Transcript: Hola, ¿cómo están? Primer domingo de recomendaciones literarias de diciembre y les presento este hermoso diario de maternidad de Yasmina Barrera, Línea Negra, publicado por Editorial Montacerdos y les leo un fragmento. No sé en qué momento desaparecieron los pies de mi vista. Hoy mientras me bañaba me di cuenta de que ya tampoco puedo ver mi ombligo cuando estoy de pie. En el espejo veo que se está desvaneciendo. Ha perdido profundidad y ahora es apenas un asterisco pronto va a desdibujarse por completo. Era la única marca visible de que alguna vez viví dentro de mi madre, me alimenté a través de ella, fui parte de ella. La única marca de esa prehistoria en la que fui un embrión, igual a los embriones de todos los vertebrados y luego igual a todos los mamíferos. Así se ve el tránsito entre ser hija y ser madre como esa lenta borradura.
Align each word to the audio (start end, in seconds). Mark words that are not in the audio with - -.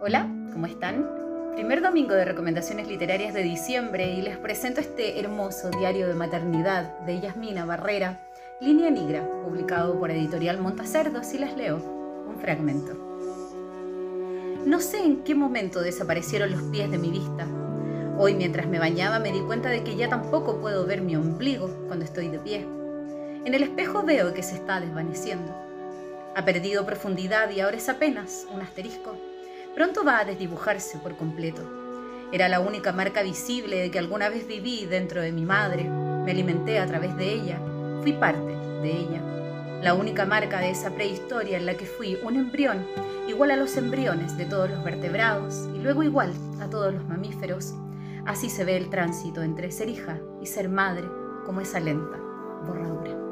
Hola, 0.00 0.28
¿cómo 0.52 0.66
están? 0.66 1.10
Primer 1.56 1.82
domingo 1.82 2.14
de 2.14 2.24
recomendaciones 2.24 2.86
literarias 2.86 3.34
de 3.34 3.42
diciembre 3.42 4.12
y 4.12 4.22
les 4.22 4.36
presento 4.36 4.80
este 4.80 5.18
hermoso 5.18 5.70
diario 5.70 6.06
de 6.06 6.14
maternidad 6.14 7.00
de 7.00 7.20
Yasmina 7.20 7.64
Barrera, 7.64 8.20
Línea 8.60 8.90
Negra, 8.90 9.28
publicado 9.42 9.98
por 9.98 10.12
Editorial 10.12 10.60
Montacerdos 10.60 11.34
y 11.34 11.38
les 11.38 11.56
leo 11.56 11.78
un 12.28 12.38
fragmento. 12.40 12.94
No 14.66 14.78
sé 14.78 15.00
en 15.00 15.24
qué 15.24 15.34
momento 15.34 15.80
desaparecieron 15.80 16.52
los 16.52 16.62
pies 16.70 16.88
de 16.92 16.98
mi 16.98 17.10
vista. 17.10 17.48
Hoy 18.16 18.36
mientras 18.36 18.68
me 18.68 18.78
bañaba 18.78 19.18
me 19.18 19.32
di 19.32 19.40
cuenta 19.40 19.68
de 19.68 19.82
que 19.82 19.96
ya 19.96 20.08
tampoco 20.08 20.60
puedo 20.60 20.86
ver 20.86 21.00
mi 21.00 21.16
ombligo 21.16 21.70
cuando 21.88 22.04
estoy 22.04 22.28
de 22.28 22.38
pie. 22.38 22.64
En 23.44 23.52
el 23.52 23.64
espejo 23.64 24.04
veo 24.04 24.32
que 24.32 24.44
se 24.44 24.54
está 24.54 24.78
desvaneciendo. 24.78 25.52
Ha 26.36 26.44
perdido 26.44 26.86
profundidad 26.86 27.50
y 27.50 27.58
ahora 27.58 27.78
es 27.78 27.88
apenas 27.88 28.46
un 28.54 28.60
asterisco 28.60 29.16
pronto 29.74 30.04
va 30.04 30.20
a 30.20 30.24
desdibujarse 30.24 30.98
por 30.98 31.16
completo. 31.16 31.62
Era 32.32 32.48
la 32.48 32.60
única 32.60 32.92
marca 32.92 33.22
visible 33.22 33.76
de 33.78 33.90
que 33.90 33.98
alguna 33.98 34.28
vez 34.28 34.46
viví 34.46 34.86
dentro 34.86 35.22
de 35.22 35.32
mi 35.32 35.44
madre, 35.44 35.84
me 35.84 36.30
alimenté 36.30 36.78
a 36.78 36.86
través 36.86 37.16
de 37.16 37.32
ella, 37.32 37.58
fui 38.02 38.12
parte 38.12 38.52
de 38.82 38.90
ella. 38.90 39.22
La 39.82 39.94
única 39.94 40.26
marca 40.26 40.58
de 40.58 40.70
esa 40.70 40.90
prehistoria 40.90 41.56
en 41.56 41.66
la 41.66 41.74
que 41.74 41.86
fui 41.86 42.18
un 42.22 42.36
embrión, 42.36 42.86
igual 43.28 43.50
a 43.50 43.56
los 43.56 43.76
embriones 43.76 44.36
de 44.36 44.44
todos 44.44 44.68
los 44.68 44.82
vertebrados 44.84 45.68
y 45.74 45.78
luego 45.78 46.02
igual 46.02 46.32
a 46.60 46.68
todos 46.68 46.92
los 46.92 47.06
mamíferos. 47.06 47.74
Así 48.26 48.50
se 48.50 48.64
ve 48.64 48.76
el 48.76 48.90
tránsito 48.90 49.42
entre 49.42 49.70
ser 49.70 49.88
hija 49.88 50.18
y 50.42 50.46
ser 50.46 50.68
madre 50.68 51.08
como 51.46 51.60
esa 51.60 51.80
lenta 51.80 52.18
borradura. 52.66 53.27